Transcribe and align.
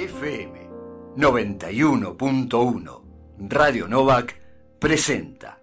FM 0.00 0.70
91.1 1.18 3.02
Radio 3.50 3.86
Novak 3.86 4.34
presenta 4.78 5.60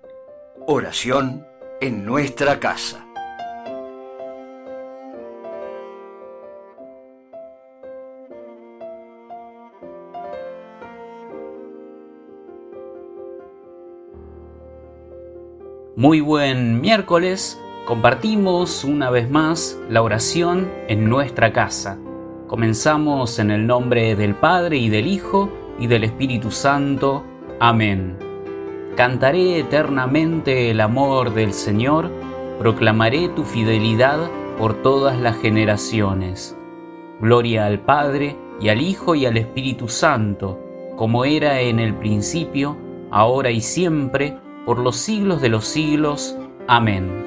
Oración 0.67 1.43
en 1.81 2.05
nuestra 2.05 2.59
casa. 2.59 3.03
Muy 15.95 16.21
buen 16.21 16.79
miércoles, 16.79 17.59
compartimos 17.87 18.83
una 18.83 19.09
vez 19.09 19.31
más 19.31 19.79
la 19.89 20.03
oración 20.03 20.71
en 20.87 21.09
nuestra 21.09 21.51
casa. 21.51 21.97
Comenzamos 22.47 23.39
en 23.39 23.51
el 23.51 23.67
nombre 23.67 24.15
del 24.15 24.33
Padre 24.33 24.77
y 24.77 24.87
del 24.87 25.07
Hijo 25.07 25.49
y 25.79 25.87
del 25.87 26.05
Espíritu 26.05 26.49
Santo. 26.49 27.25
Amén. 27.59 28.17
Cantaré 28.95 29.59
eternamente 29.59 30.71
el 30.71 30.79
amor 30.79 31.33
del 31.33 31.51
Señor, 31.51 32.09
proclamaré 32.57 33.27
tu 33.27 33.43
fidelidad 33.43 34.31
por 34.57 34.81
todas 34.81 35.19
las 35.19 35.35
generaciones. 35.37 36.57
Gloria 37.19 37.65
al 37.65 37.81
Padre 37.81 38.37
y 38.61 38.69
al 38.69 38.81
Hijo 38.81 39.13
y 39.13 39.25
al 39.25 39.35
Espíritu 39.35 39.89
Santo, 39.89 40.57
como 40.95 41.25
era 41.25 41.59
en 41.59 41.79
el 41.79 41.95
principio, 41.95 42.77
ahora 43.11 43.51
y 43.51 43.59
siempre, 43.59 44.37
por 44.65 44.79
los 44.79 44.95
siglos 44.95 45.41
de 45.41 45.49
los 45.49 45.65
siglos. 45.65 46.37
Amén. 46.65 47.26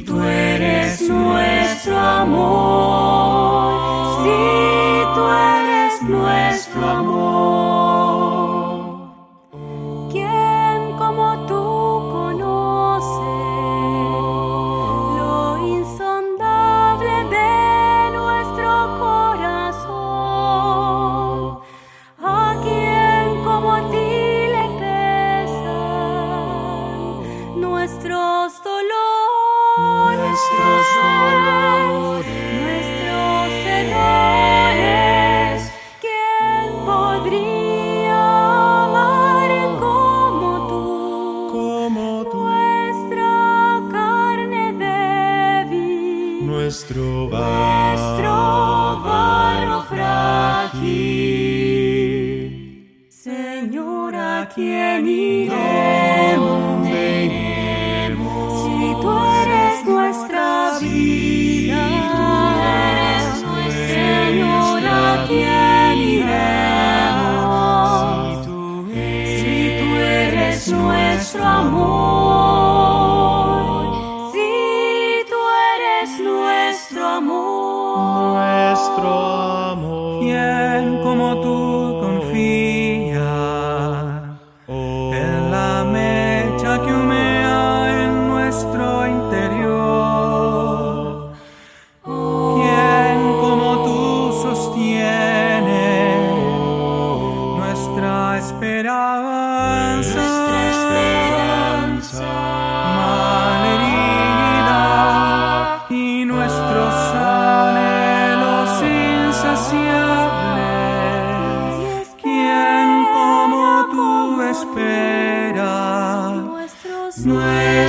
si 0.00 0.06
tú 0.06 0.22
eres 0.22 1.02
nuestro 1.10 1.98
amor? 1.98 3.02
Si 4.22 5.04
tú 5.14 5.22
eres 5.28 6.02
nuestro 6.02 6.88
amor. 6.88 7.39
Nuestro 46.70 47.26
nuestro 47.26 48.30
barro 49.04 49.82
frágil. 49.90 50.86
Señor, 53.10 54.14
¿a 54.14 54.48
quién 54.54 55.04
iremos? 55.08 56.86
Si 58.62 58.78
tú 59.02 59.10
eres 59.42 59.84
nuestra 59.84 60.78
vida, 60.80 61.86
Señor, 63.88 64.82
¿a 64.86 65.26
quién 65.26 65.98
iremos? 66.18 67.26
Si 69.40 69.56
tú 69.80 69.88
eres 69.98 70.68
nuestro 70.68 71.42
amor, 71.44 72.69
¿Quién 80.40 81.02
como 81.02 81.36
tú 81.42 81.59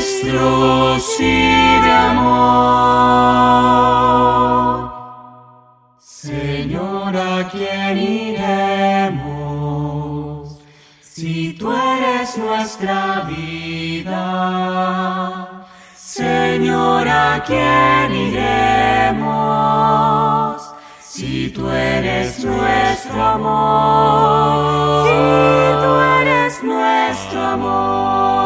nuestro 0.02 0.98
sí 1.00 1.46
de 1.86 1.92
amor? 1.92 3.22
Señor, 6.00 7.16
¿a 7.16 7.48
quién 7.52 7.98
iremos? 8.00 9.28
Si 11.02 11.54
tú 11.54 11.72
eres 11.72 12.36
nuestra 12.38 13.22
vida. 13.30 14.26
Señor, 15.96 17.08
¿a 17.08 17.44
quién 17.46 18.12
iremos? 18.30 19.22
Si 21.00 21.50
tú 21.50 21.70
eres 21.70 22.44
nuestro 22.44 23.24
amor. 23.24 25.06
Si 25.06 25.14
tú 25.84 25.92
eres 26.22 26.64
nuestro 26.64 27.40
amor. 27.44 28.41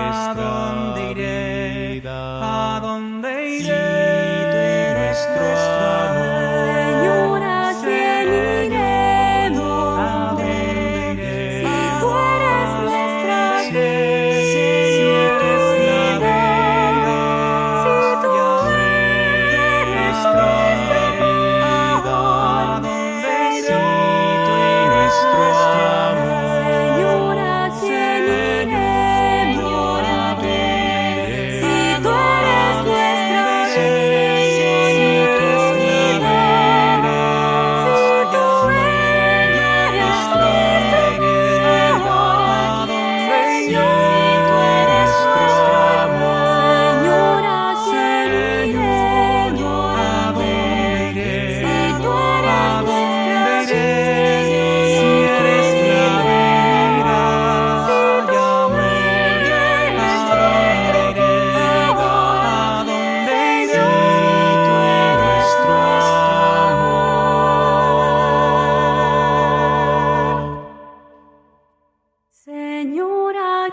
Nuestra 0.00 0.79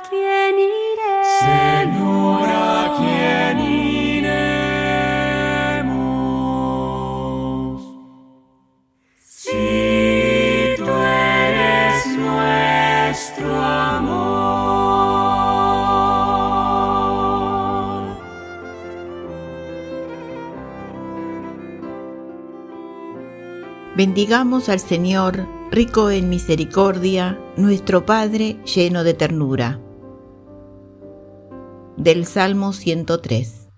quién 0.09 0.55
iremos? 0.59 1.97
Si 9.19 10.75
tú 10.77 10.85
eres 10.85 12.07
nuestro 12.17 13.55
amor. 13.55 14.27
Bendigamos 23.95 24.69
al 24.69 24.79
Señor 24.79 25.47
rico 25.71 26.09
en 26.09 26.29
misericordia, 26.29 27.37
nuestro 27.57 28.05
Padre 28.05 28.57
lleno 28.63 29.03
de 29.03 29.13
ternura. 29.13 29.79
Del 31.97 32.27
Salmo 32.27 32.73
103. 32.73 33.69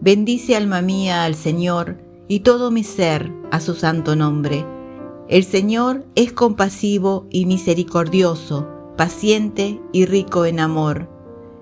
Bendice 0.00 0.56
alma 0.56 0.82
mía 0.82 1.22
al 1.22 1.36
Señor 1.36 1.98
y 2.26 2.40
todo 2.40 2.72
mi 2.72 2.82
ser 2.82 3.30
a 3.52 3.60
su 3.60 3.76
santo 3.76 4.16
nombre. 4.16 4.66
El 5.28 5.44
Señor 5.44 6.04
es 6.16 6.32
compasivo 6.32 7.28
y 7.30 7.46
misericordioso, 7.46 8.66
paciente 8.96 9.80
y 9.92 10.06
rico 10.06 10.44
en 10.44 10.58
amor. 10.58 11.08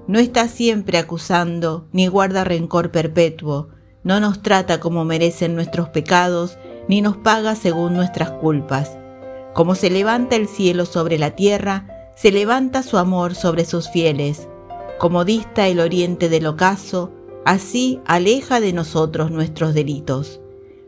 No 0.07 0.19
está 0.19 0.49
siempre 0.49 0.97
acusando, 0.97 1.87
ni 1.93 2.07
guarda 2.07 2.45
rencor 2.45 2.91
perpetuo, 2.91 3.69
no 4.03 4.21
nos 4.21 4.41
trata 4.41 4.81
como 4.81 5.05
merecen 5.05 5.55
nuestros 5.55 5.91
pecados, 5.91 6.57
ni 6.89 7.03
nos 7.03 7.19
paga 7.19 7.55
según 7.55 7.93
nuestras 7.93 8.31
culpas. 8.31 8.97
Como 9.53 9.75
se 9.75 9.91
levanta 9.91 10.35
el 10.35 10.49
cielo 10.49 10.87
sobre 10.87 11.19
la 11.19 11.33
tierra, 11.33 12.11
se 12.17 12.33
levanta 12.33 12.83
su 12.83 12.97
amor 12.97 13.35
sobre 13.35 13.67
sus 13.67 13.91
fieles. 13.91 14.49
Como 14.99 15.25
dista 15.25 15.69
el 15.69 15.79
oriente 15.79 16.29
del 16.29 16.45
ocaso, 16.47 17.13
así 17.45 18.01
aleja 18.05 18.59
de 18.59 18.73
nosotros 18.73 19.31
nuestros 19.31 19.73
delitos. 19.73 20.41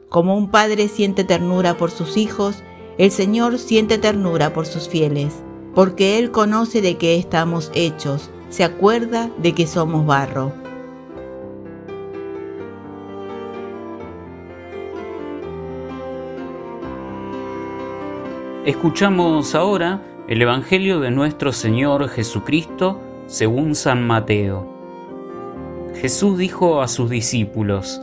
Como 0.08 0.36
un 0.36 0.50
padre 0.50 0.88
siente 0.88 1.22
ternura 1.22 1.76
por 1.76 1.92
sus 1.92 2.16
hijos, 2.16 2.56
el 2.98 3.12
Señor 3.12 3.56
siente 3.60 3.98
ternura 3.98 4.52
por 4.52 4.66
sus 4.66 4.88
fieles, 4.88 5.44
porque 5.76 6.18
Él 6.18 6.32
conoce 6.32 6.82
de 6.82 6.96
qué 6.96 7.18
estamos 7.18 7.70
hechos, 7.72 8.30
se 8.48 8.64
acuerda 8.64 9.30
de 9.38 9.54
que 9.54 9.68
somos 9.68 10.04
barro. 10.04 10.52
Escuchamos 18.66 19.54
ahora 19.54 20.02
el 20.26 20.42
Evangelio 20.42 20.98
de 20.98 21.12
nuestro 21.12 21.52
Señor 21.52 22.08
Jesucristo 22.08 23.00
según 23.30 23.76
San 23.76 24.04
Mateo. 24.04 24.66
Jesús 25.94 26.36
dijo 26.36 26.82
a 26.82 26.88
sus 26.88 27.08
discípulos, 27.08 28.02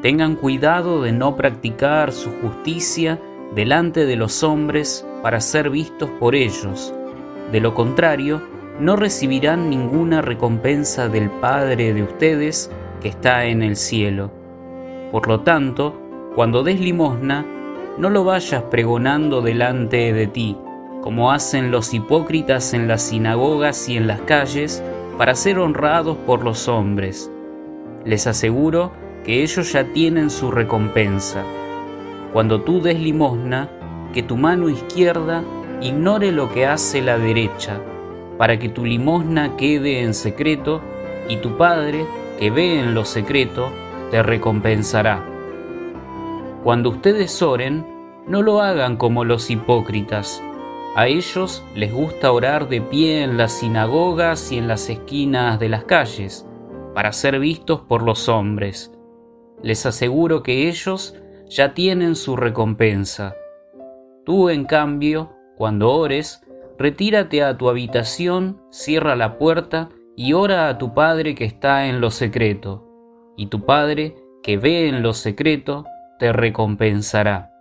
Tengan 0.00 0.36
cuidado 0.36 1.02
de 1.02 1.10
no 1.10 1.34
practicar 1.36 2.12
su 2.12 2.30
justicia 2.40 3.20
delante 3.52 4.06
de 4.06 4.14
los 4.14 4.44
hombres 4.44 5.04
para 5.24 5.40
ser 5.40 5.70
vistos 5.70 6.08
por 6.20 6.36
ellos. 6.36 6.94
De 7.50 7.58
lo 7.58 7.74
contrario, 7.74 8.40
no 8.78 8.94
recibirán 8.94 9.70
ninguna 9.70 10.22
recompensa 10.22 11.08
del 11.08 11.30
Padre 11.30 11.92
de 11.92 12.04
ustedes 12.04 12.70
que 13.02 13.08
está 13.08 13.46
en 13.46 13.64
el 13.64 13.74
cielo. 13.74 14.30
Por 15.10 15.26
lo 15.26 15.40
tanto, 15.40 16.00
cuando 16.36 16.62
des 16.62 16.80
limosna, 16.80 17.44
no 17.98 18.08
lo 18.08 18.22
vayas 18.22 18.62
pregonando 18.70 19.42
delante 19.42 20.12
de 20.12 20.28
ti, 20.28 20.56
como 21.02 21.32
hacen 21.32 21.70
los 21.70 21.94
hipócritas 21.94 22.74
en 22.74 22.88
las 22.88 23.02
sinagogas 23.02 23.88
y 23.88 23.96
en 23.96 24.06
las 24.06 24.20
calles, 24.22 24.82
para 25.16 25.34
ser 25.34 25.58
honrados 25.58 26.16
por 26.26 26.42
los 26.44 26.68
hombres. 26.68 27.30
Les 28.04 28.26
aseguro 28.26 28.92
que 29.24 29.42
ellos 29.42 29.72
ya 29.72 29.84
tienen 29.92 30.30
su 30.30 30.50
recompensa. 30.50 31.44
Cuando 32.32 32.62
tú 32.62 32.80
des 32.80 32.98
limosna, 32.98 33.68
que 34.12 34.22
tu 34.22 34.36
mano 34.36 34.68
izquierda 34.68 35.42
ignore 35.80 36.32
lo 36.32 36.50
que 36.52 36.66
hace 36.66 37.02
la 37.02 37.18
derecha, 37.18 37.80
para 38.38 38.58
que 38.58 38.68
tu 38.68 38.84
limosna 38.84 39.56
quede 39.56 40.02
en 40.02 40.14
secreto, 40.14 40.80
y 41.28 41.36
tu 41.36 41.56
Padre, 41.56 42.06
que 42.38 42.50
ve 42.50 42.80
en 42.80 42.94
lo 42.94 43.04
secreto, 43.04 43.70
te 44.10 44.22
recompensará. 44.22 45.24
Cuando 46.62 46.90
ustedes 46.90 47.40
oren, 47.42 47.86
no 48.26 48.42
lo 48.42 48.60
hagan 48.60 48.96
como 48.96 49.24
los 49.24 49.50
hipócritas. 49.50 50.42
A 50.96 51.06
ellos 51.06 51.64
les 51.76 51.92
gusta 51.92 52.32
orar 52.32 52.68
de 52.68 52.80
pie 52.80 53.22
en 53.22 53.36
las 53.36 53.52
sinagogas 53.52 54.50
y 54.50 54.58
en 54.58 54.66
las 54.66 54.90
esquinas 54.90 55.60
de 55.60 55.68
las 55.68 55.84
calles, 55.84 56.44
para 56.94 57.12
ser 57.12 57.38
vistos 57.38 57.82
por 57.82 58.02
los 58.02 58.28
hombres. 58.28 58.92
Les 59.62 59.86
aseguro 59.86 60.42
que 60.42 60.68
ellos 60.68 61.14
ya 61.48 61.74
tienen 61.74 62.16
su 62.16 62.34
recompensa. 62.34 63.36
Tú, 64.24 64.48
en 64.48 64.64
cambio, 64.64 65.30
cuando 65.56 65.92
ores, 65.92 66.42
retírate 66.76 67.44
a 67.44 67.56
tu 67.56 67.68
habitación, 67.68 68.60
cierra 68.70 69.14
la 69.14 69.38
puerta 69.38 69.90
y 70.16 70.32
ora 70.32 70.68
a 70.68 70.78
tu 70.78 70.92
Padre 70.92 71.36
que 71.36 71.44
está 71.44 71.86
en 71.86 72.00
lo 72.00 72.10
secreto, 72.10 72.84
y 73.36 73.46
tu 73.46 73.64
Padre 73.64 74.16
que 74.42 74.56
ve 74.56 74.88
en 74.88 75.02
lo 75.02 75.14
secreto 75.14 75.84
te 76.18 76.32
recompensará. 76.32 77.52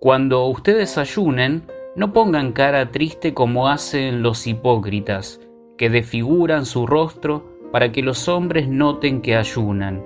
Cuando 0.00 0.46
ustedes 0.46 0.96
ayunen, 0.98 1.64
no 1.96 2.12
pongan 2.12 2.52
cara 2.52 2.90
triste 2.90 3.34
como 3.34 3.68
hacen 3.68 4.22
los 4.22 4.46
hipócritas, 4.46 5.40
que 5.78 5.90
desfiguran 5.90 6.66
su 6.66 6.86
rostro 6.86 7.44
para 7.72 7.92
que 7.92 8.02
los 8.02 8.28
hombres 8.28 8.68
noten 8.68 9.20
que 9.20 9.36
ayunan. 9.36 10.02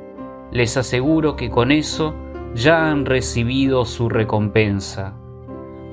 Les 0.53 0.77
aseguro 0.77 1.37
que 1.37 1.51
con 1.51 1.71
eso 1.71 2.15
ya 2.55 2.91
han 2.91 3.05
recibido 3.05 3.85
su 3.85 4.09
recompensa. 4.09 5.17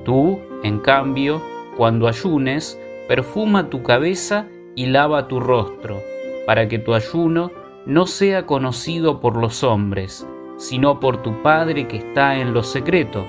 Tú, 0.04 0.38
en 0.62 0.78
cambio, 0.78 1.42
cuando 1.76 2.08
ayunes, 2.08 2.80
perfuma 3.08 3.68
tu 3.68 3.82
cabeza 3.82 4.48
y 4.74 4.86
lava 4.86 5.28
tu 5.28 5.40
rostro, 5.40 6.00
para 6.46 6.68
que 6.68 6.78
tu 6.78 6.94
ayuno 6.94 7.50
no 7.86 8.06
sea 8.06 8.46
conocido 8.46 9.20
por 9.20 9.36
los 9.36 9.62
hombres, 9.62 10.26
sino 10.56 11.00
por 11.00 11.22
tu 11.22 11.42
Padre 11.42 11.86
que 11.86 11.98
está 11.98 12.36
en 12.38 12.52
lo 12.54 12.62
secreto, 12.62 13.24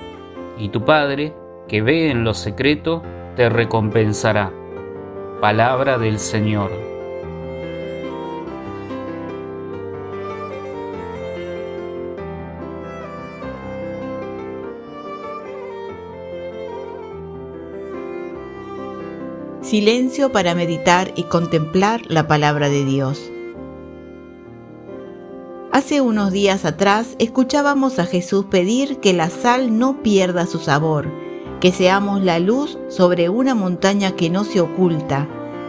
y 0.57 0.69
tu 0.69 0.83
Padre, 0.85 1.33
que 1.67 1.81
ve 1.81 2.09
en 2.09 2.23
lo 2.23 2.33
secreto, 2.33 3.03
te 3.35 3.49
recompensará. 3.49 4.51
Palabra 5.41 5.97
del 5.97 6.19
Señor. 6.19 6.71
Silencio 19.61 20.31
para 20.31 20.55
meditar 20.55 21.11
y 21.17 21.23
contemplar 21.23 22.01
la 22.07 22.25
palabra 22.25 22.69
de 22.69 22.85
Dios. 22.85 23.29
Hace 25.73 25.99
unos 25.99 26.31
días 26.31 26.63
atrás 26.63 27.17
escuchábamos 27.19 27.99
a 27.99 28.05
Jesús 28.05 28.45
pedir 28.45 28.99
que 28.99 29.11
la 29.11 29.29
sal 29.29 29.77
no 29.77 30.01
pierda 30.01 30.47
su 30.47 30.59
sabor, 30.59 31.26
que 31.59 31.71
seamos 31.71 32.23
la 32.23 32.39
luz 32.39 32.77
sobre 32.89 33.29
una 33.29 33.55
montaña 33.55 34.11
que 34.11 34.29
no 34.29 34.43
se 34.43 34.61
oculta, 34.61 35.27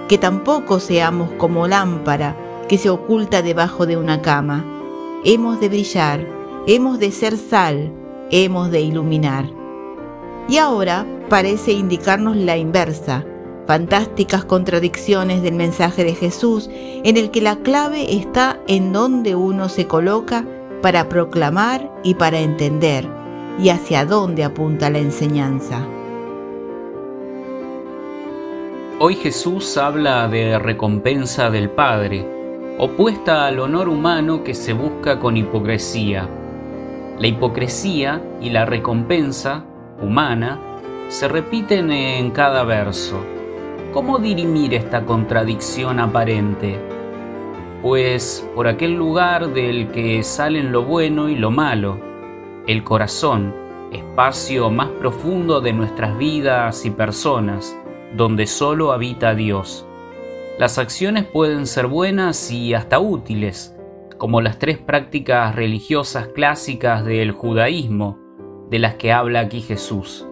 que 0.08 0.18
tampoco 0.18 0.80
seamos 0.80 1.30
como 1.38 1.66
lámpara 1.66 2.36
que 2.68 2.78
se 2.78 2.90
oculta 2.90 3.42
debajo 3.42 3.86
de 3.86 3.96
una 3.96 4.22
cama. 4.22 4.64
Hemos 5.24 5.58
de 5.58 5.68
brillar, 5.68 6.26
hemos 6.66 6.98
de 6.98 7.10
ser 7.10 7.36
sal, 7.36 7.92
hemos 8.30 8.70
de 8.70 8.82
iluminar. 8.82 9.46
Y 10.48 10.58
ahora 10.58 11.06
parece 11.28 11.72
indicarnos 11.72 12.36
la 12.36 12.56
inversa, 12.56 13.24
fantásticas 13.66 14.44
contradicciones 14.44 15.42
del 15.42 15.54
mensaje 15.54 16.04
de 16.04 16.14
Jesús, 16.14 16.70
en 16.70 17.16
el 17.16 17.30
que 17.30 17.40
la 17.40 17.56
clave 17.56 18.14
está 18.14 18.60
en 18.66 18.92
donde 18.92 19.34
uno 19.34 19.68
se 19.68 19.86
coloca 19.86 20.46
para 20.82 21.08
proclamar 21.08 21.90
y 22.04 22.14
para 22.14 22.38
entender, 22.38 23.08
y 23.58 23.70
hacia 23.70 24.04
dónde 24.04 24.44
apunta 24.44 24.90
la 24.90 24.98
enseñanza. 24.98 25.86
Hoy 29.00 29.14
Jesús 29.14 29.76
habla 29.76 30.28
de 30.28 30.58
recompensa 30.58 31.50
del 31.50 31.70
Padre, 31.70 32.26
opuesta 32.78 33.46
al 33.46 33.60
honor 33.60 33.88
humano 33.88 34.42
que 34.42 34.54
se 34.54 34.72
busca 34.72 35.18
con 35.18 35.36
hipocresía. 35.36 36.28
La 37.18 37.26
hipocresía 37.26 38.22
y 38.40 38.50
la 38.50 38.64
recompensa 38.64 39.64
humana 40.00 40.60
se 41.08 41.26
repiten 41.26 41.90
en 41.90 42.30
cada 42.30 42.64
verso 42.64 43.18
¿Cómo 43.92 44.18
dirimir 44.18 44.74
esta 44.74 45.06
contradicción 45.06 45.98
aparente? 45.98 46.78
Pues 47.80 48.46
por 48.54 48.68
aquel 48.68 48.92
lugar 48.94 49.48
del 49.54 49.90
que 49.90 50.22
salen 50.22 50.72
lo 50.72 50.84
bueno 50.84 51.30
y 51.30 51.36
lo 51.36 51.50
malo, 51.50 51.98
el 52.68 52.84
corazón, 52.84 53.54
espacio 53.92 54.68
más 54.68 54.90
profundo 54.90 55.62
de 55.62 55.72
nuestras 55.72 56.18
vidas 56.18 56.84
y 56.84 56.90
personas, 56.90 57.74
donde 58.14 58.46
solo 58.46 58.92
habita 58.92 59.34
Dios. 59.34 59.86
Las 60.58 60.76
acciones 60.76 61.24
pueden 61.24 61.66
ser 61.66 61.86
buenas 61.86 62.50
y 62.50 62.74
hasta 62.74 63.00
útiles, 63.00 63.74
como 64.18 64.42
las 64.42 64.58
tres 64.58 64.76
prácticas 64.76 65.54
religiosas 65.54 66.28
clásicas 66.28 67.06
del 67.06 67.32
judaísmo, 67.32 68.18
de 68.68 68.80
las 68.80 68.96
que 68.96 69.12
habla 69.12 69.40
aquí 69.40 69.62
Jesús, 69.62 70.28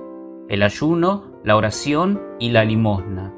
el 0.51 0.63
ayuno, 0.63 1.41
la 1.43 1.57
oración 1.57 2.21
y 2.39 2.51
la 2.51 2.67
limosna. 2.67 3.35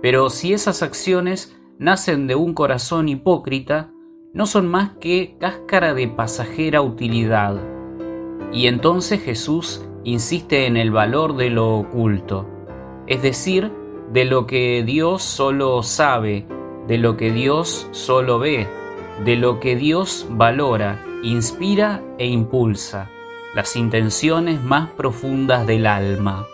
Pero 0.00 0.30
si 0.30 0.52
esas 0.52 0.84
acciones 0.84 1.60
nacen 1.80 2.28
de 2.28 2.36
un 2.36 2.54
corazón 2.54 3.08
hipócrita, 3.08 3.90
no 4.32 4.46
son 4.46 4.68
más 4.68 4.92
que 5.00 5.36
cáscara 5.40 5.92
de 5.92 6.06
pasajera 6.06 6.82
utilidad. 6.82 7.71
Y 8.52 8.66
entonces 8.66 9.22
Jesús 9.22 9.82
insiste 10.04 10.66
en 10.66 10.76
el 10.76 10.90
valor 10.90 11.36
de 11.36 11.50
lo 11.50 11.76
oculto, 11.78 12.46
es 13.06 13.22
decir, 13.22 13.72
de 14.12 14.24
lo 14.24 14.46
que 14.46 14.82
Dios 14.84 15.22
solo 15.22 15.82
sabe, 15.82 16.46
de 16.86 16.98
lo 16.98 17.16
que 17.16 17.32
Dios 17.32 17.88
solo 17.92 18.38
ve, 18.38 18.66
de 19.24 19.36
lo 19.36 19.58
que 19.58 19.76
Dios 19.76 20.26
valora, 20.28 21.02
inspira 21.22 22.02
e 22.18 22.26
impulsa, 22.26 23.08
las 23.54 23.76
intenciones 23.76 24.62
más 24.62 24.90
profundas 24.90 25.66
del 25.66 25.86
alma. 25.86 26.46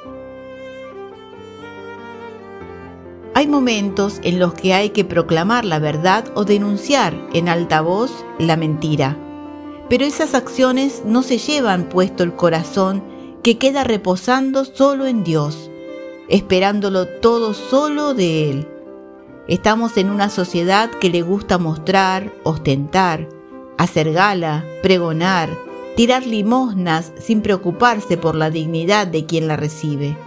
Hay 3.34 3.46
momentos 3.46 4.20
en 4.24 4.38
los 4.38 4.54
que 4.54 4.74
hay 4.74 4.90
que 4.90 5.04
proclamar 5.04 5.64
la 5.64 5.78
verdad 5.78 6.24
o 6.34 6.44
denunciar 6.44 7.14
en 7.32 7.48
alta 7.48 7.80
voz 7.80 8.24
la 8.38 8.56
mentira. 8.56 9.16
Pero 9.88 10.04
esas 10.04 10.34
acciones 10.34 11.02
no 11.04 11.22
se 11.22 11.38
llevan 11.38 11.88
puesto 11.88 12.22
el 12.22 12.34
corazón 12.34 13.02
que 13.42 13.56
queda 13.56 13.84
reposando 13.84 14.64
solo 14.64 15.06
en 15.06 15.24
Dios, 15.24 15.70
esperándolo 16.28 17.06
todo 17.06 17.54
solo 17.54 18.12
de 18.12 18.50
Él. 18.50 18.68
Estamos 19.46 19.96
en 19.96 20.10
una 20.10 20.28
sociedad 20.28 20.90
que 20.90 21.08
le 21.08 21.22
gusta 21.22 21.56
mostrar, 21.56 22.34
ostentar, 22.42 23.28
hacer 23.78 24.12
gala, 24.12 24.66
pregonar, 24.82 25.48
tirar 25.96 26.26
limosnas 26.26 27.12
sin 27.18 27.40
preocuparse 27.40 28.18
por 28.18 28.34
la 28.34 28.50
dignidad 28.50 29.06
de 29.06 29.24
quien 29.24 29.48
la 29.48 29.56
recibe. 29.56 30.18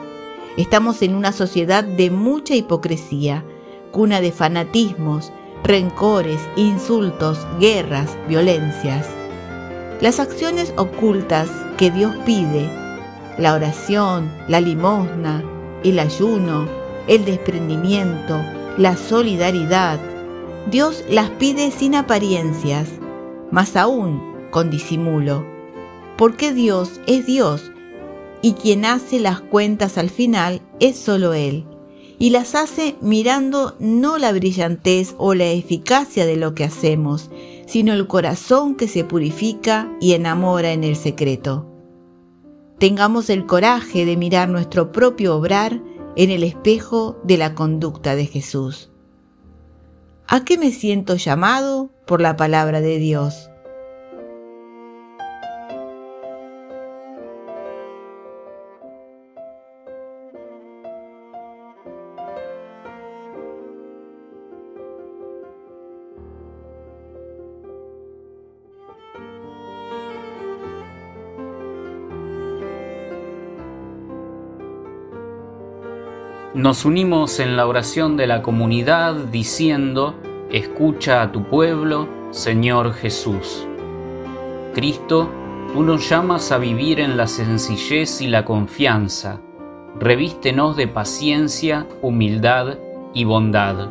Estamos 0.57 1.03
en 1.03 1.13
una 1.13 1.31
sociedad 1.31 1.83
de 1.83 2.09
mucha 2.09 2.55
hipocresía, 2.55 3.45
cuna 3.91 4.21
de 4.21 4.31
fanatismos, 4.31 5.31
rencores, 5.63 6.41
insultos, 6.55 7.45
guerras, 7.59 8.17
violencias. 8.27 9.20
Las 10.01 10.19
acciones 10.19 10.73
ocultas 10.77 11.47
que 11.77 11.91
Dios 11.91 12.15
pide, 12.25 12.67
la 13.37 13.53
oración, 13.53 14.31
la 14.47 14.59
limosna, 14.59 15.43
el 15.83 15.99
ayuno, 15.99 16.67
el 17.07 17.23
desprendimiento, 17.23 18.41
la 18.79 18.97
solidaridad, 18.97 19.99
Dios 20.71 21.03
las 21.07 21.29
pide 21.29 21.69
sin 21.69 21.93
apariencias, 21.93 22.89
más 23.51 23.75
aún 23.75 24.21
con 24.49 24.71
disimulo, 24.71 25.45
porque 26.17 26.51
Dios 26.51 26.99
es 27.05 27.27
Dios 27.27 27.71
y 28.41 28.53
quien 28.53 28.85
hace 28.85 29.19
las 29.19 29.39
cuentas 29.39 29.99
al 29.99 30.09
final 30.09 30.61
es 30.79 30.97
solo 30.97 31.35
Él, 31.35 31.65
y 32.17 32.31
las 32.31 32.55
hace 32.55 32.95
mirando 33.01 33.75
no 33.79 34.17
la 34.17 34.31
brillantez 34.31 35.13
o 35.19 35.35
la 35.35 35.51
eficacia 35.51 36.25
de 36.25 36.37
lo 36.37 36.55
que 36.55 36.63
hacemos, 36.63 37.29
sino 37.71 37.93
el 37.93 38.05
corazón 38.05 38.75
que 38.75 38.89
se 38.89 39.05
purifica 39.05 39.89
y 40.01 40.11
enamora 40.11 40.73
en 40.73 40.83
el 40.83 40.97
secreto. 40.97 41.71
Tengamos 42.79 43.29
el 43.29 43.45
coraje 43.45 44.03
de 44.03 44.17
mirar 44.17 44.49
nuestro 44.49 44.91
propio 44.91 45.37
obrar 45.37 45.81
en 46.17 46.31
el 46.31 46.43
espejo 46.43 47.17
de 47.23 47.37
la 47.37 47.55
conducta 47.55 48.17
de 48.17 48.25
Jesús. 48.25 48.91
¿A 50.27 50.43
qué 50.43 50.57
me 50.57 50.71
siento 50.71 51.15
llamado 51.15 51.91
por 52.05 52.19
la 52.19 52.35
palabra 52.35 52.81
de 52.81 52.97
Dios? 52.97 53.50
Nos 76.61 76.85
unimos 76.85 77.39
en 77.39 77.57
la 77.57 77.65
oración 77.65 78.17
de 78.17 78.27
la 78.27 78.43
comunidad 78.43 79.15
diciendo, 79.15 80.13
escucha 80.51 81.23
a 81.23 81.31
tu 81.31 81.45
pueblo, 81.45 82.07
Señor 82.29 82.93
Jesús. 82.93 83.65
Cristo, 84.75 85.27
tú 85.73 85.81
nos 85.81 86.07
llamas 86.07 86.51
a 86.51 86.59
vivir 86.59 86.99
en 86.99 87.17
la 87.17 87.25
sencillez 87.25 88.21
y 88.21 88.27
la 88.27 88.45
confianza. 88.45 89.41
Revístenos 89.99 90.77
de 90.77 90.87
paciencia, 90.87 91.87
humildad 92.03 92.77
y 93.15 93.23
bondad. 93.23 93.89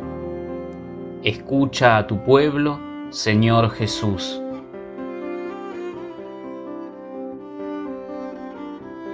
Escucha 1.23 1.97
a 1.97 2.07
tu 2.07 2.23
pueblo, 2.23 2.79
Señor 3.09 3.71
Jesús. 3.71 4.40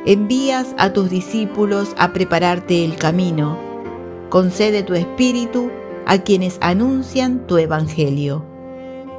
Envías 0.07 0.73
a 0.77 0.93
tus 0.93 1.09
discípulos 1.09 1.93
a 1.97 2.13
prepararte 2.13 2.85
el 2.85 2.95
camino. 2.95 3.59
Concede 4.29 4.81
tu 4.81 4.93
espíritu 4.93 5.69
a 6.05 6.19
quienes 6.19 6.57
anuncian 6.61 7.45
tu 7.45 7.57
evangelio. 7.57 8.45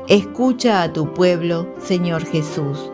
Escucha 0.08 0.82
a 0.82 0.90
tu 0.94 1.12
pueblo, 1.12 1.68
Señor 1.78 2.24
Jesús. 2.24 2.90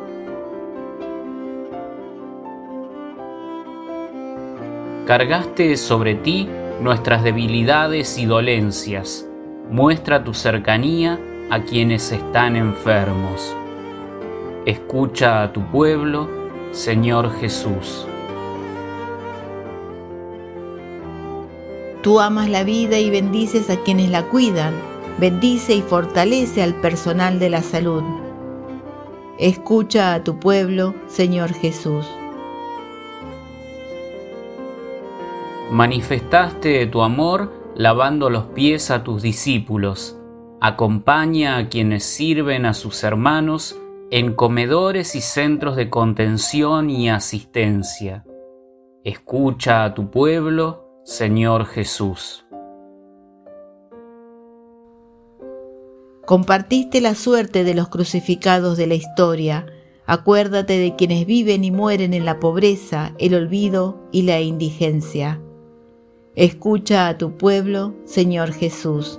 Cargaste 5.06 5.76
sobre 5.76 6.16
ti 6.16 6.48
nuestras 6.80 7.22
debilidades 7.22 8.18
y 8.18 8.26
dolencias. 8.26 9.24
Muestra 9.70 10.24
tu 10.24 10.34
cercanía 10.34 11.20
a 11.48 11.62
quienes 11.62 12.10
están 12.10 12.56
enfermos. 12.56 13.54
Escucha 14.66 15.44
a 15.44 15.52
tu 15.52 15.62
pueblo, 15.70 16.43
Señor 16.74 17.32
Jesús. 17.38 18.04
Tú 22.02 22.18
amas 22.18 22.50
la 22.50 22.64
vida 22.64 22.98
y 22.98 23.10
bendices 23.10 23.70
a 23.70 23.76
quienes 23.84 24.10
la 24.10 24.24
cuidan. 24.24 24.74
Bendice 25.20 25.76
y 25.76 25.82
fortalece 25.82 26.64
al 26.64 26.74
personal 26.74 27.38
de 27.38 27.48
la 27.48 27.62
salud. 27.62 28.02
Escucha 29.38 30.14
a 30.14 30.24
tu 30.24 30.40
pueblo, 30.40 30.96
Señor 31.06 31.52
Jesús. 31.52 32.06
Manifestaste 35.70 36.86
tu 36.86 37.02
amor 37.02 37.52
lavando 37.76 38.30
los 38.30 38.46
pies 38.46 38.90
a 38.90 39.04
tus 39.04 39.22
discípulos. 39.22 40.18
Acompaña 40.60 41.56
a 41.56 41.68
quienes 41.68 42.02
sirven 42.02 42.66
a 42.66 42.74
sus 42.74 43.04
hermanos 43.04 43.78
en 44.14 44.32
comedores 44.34 45.16
y 45.16 45.20
centros 45.20 45.74
de 45.74 45.90
contención 45.90 46.88
y 46.88 47.10
asistencia. 47.10 48.24
Escucha 49.02 49.82
a 49.82 49.92
tu 49.92 50.08
pueblo, 50.12 51.00
Señor 51.02 51.66
Jesús. 51.66 52.46
Compartiste 56.24 57.00
la 57.00 57.16
suerte 57.16 57.64
de 57.64 57.74
los 57.74 57.88
crucificados 57.88 58.78
de 58.78 58.86
la 58.86 58.94
historia. 58.94 59.66
Acuérdate 60.06 60.78
de 60.78 60.94
quienes 60.94 61.26
viven 61.26 61.64
y 61.64 61.72
mueren 61.72 62.14
en 62.14 62.24
la 62.24 62.38
pobreza, 62.38 63.16
el 63.18 63.34
olvido 63.34 64.08
y 64.12 64.22
la 64.22 64.40
indigencia. 64.40 65.42
Escucha 66.36 67.08
a 67.08 67.18
tu 67.18 67.36
pueblo, 67.36 67.96
Señor 68.04 68.52
Jesús. 68.52 69.18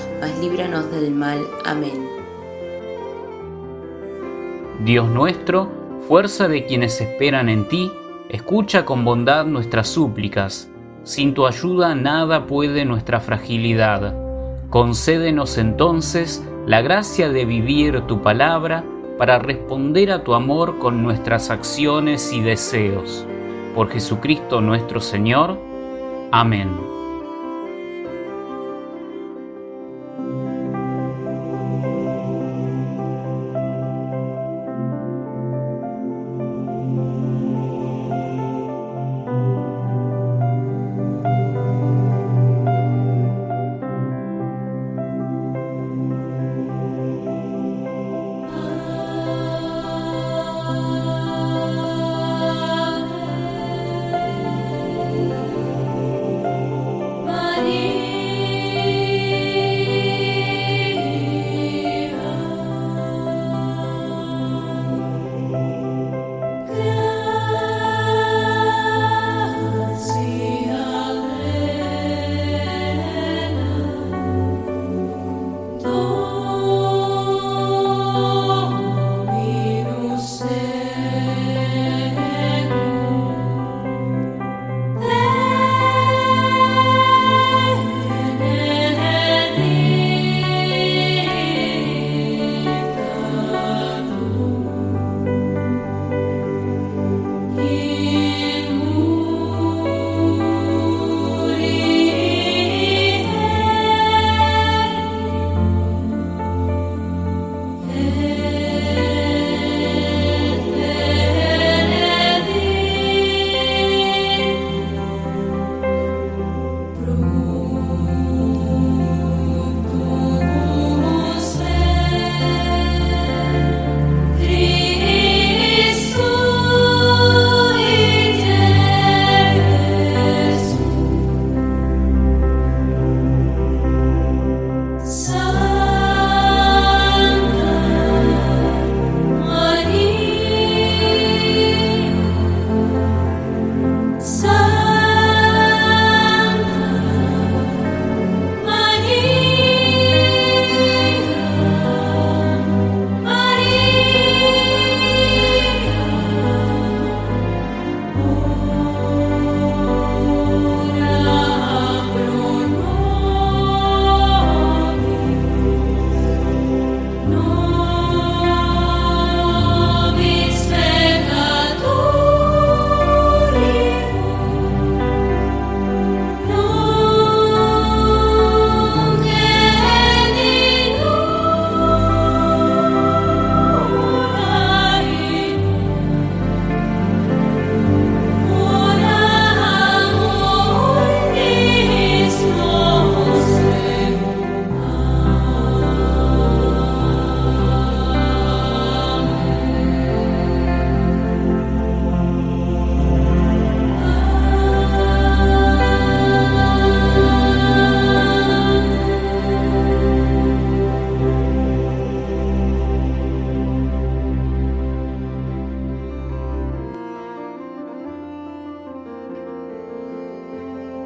líbranos 0.39 0.91
del 0.91 1.11
mal. 1.11 1.39
Amén. 1.65 2.07
Dios 4.83 5.07
nuestro, 5.09 5.69
fuerza 6.07 6.47
de 6.47 6.65
quienes 6.65 6.99
esperan 7.01 7.49
en 7.49 7.67
ti, 7.67 7.91
escucha 8.29 8.85
con 8.85 9.05
bondad 9.05 9.45
nuestras 9.45 9.87
súplicas. 9.87 10.69
Sin 11.03 11.33
tu 11.33 11.47
ayuda 11.47 11.95
nada 11.95 12.45
puede 12.45 12.85
nuestra 12.85 13.19
fragilidad. 13.19 14.15
Concédenos 14.69 15.57
entonces 15.57 16.43
la 16.65 16.81
gracia 16.81 17.29
de 17.29 17.45
vivir 17.45 18.01
tu 18.07 18.21
palabra 18.21 18.83
para 19.17 19.39
responder 19.39 20.11
a 20.11 20.23
tu 20.23 20.33
amor 20.33 20.79
con 20.79 21.03
nuestras 21.03 21.49
acciones 21.49 22.31
y 22.33 22.41
deseos. 22.41 23.25
Por 23.75 23.89
Jesucristo 23.89 24.61
nuestro 24.61 24.99
Señor. 24.99 25.59
Amén. 26.31 26.90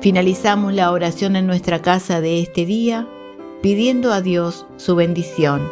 Finalizamos 0.06 0.72
la 0.72 0.92
oración 0.92 1.36
en 1.36 1.48
nuestra 1.48 1.82
casa 1.82 2.22
de 2.22 2.40
este 2.40 2.64
día 2.64 3.08
pidiendo 3.64 4.14
a 4.14 4.22
Dios 4.22 4.68
su 4.78 4.96
bendición. 4.96 5.68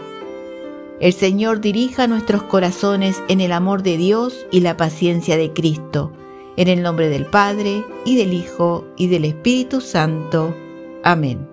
El 0.99 1.13
Señor 1.13 1.61
dirija 1.61 2.07
nuestros 2.07 2.41
corazones 2.41 3.21
en 3.27 3.41
el 3.41 3.51
amor 3.51 3.83
de 3.83 3.95
Dios 3.95 4.47
y 4.49 4.61
la 4.61 4.75
paciencia 4.75 5.37
de 5.37 5.53
Cristo. 5.53 6.11
En 6.57 6.67
el 6.67 6.81
nombre 6.81 7.09
del 7.09 7.27
Padre, 7.27 7.83
y 8.05 8.15
del 8.15 8.33
Hijo, 8.33 8.87
y 8.97 9.05
del 9.05 9.25
Espíritu 9.25 9.81
Santo. 9.81 10.55
Amén. 11.03 11.52